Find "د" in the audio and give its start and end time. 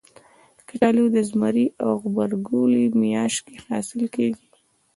1.15-1.17